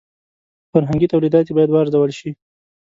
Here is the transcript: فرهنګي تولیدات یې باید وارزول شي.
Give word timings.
فرهنګي 0.71 1.07
تولیدات 1.13 1.45
یې 1.47 1.53
باید 1.57 1.69
وارزول 1.71 2.11
شي. 2.19 2.29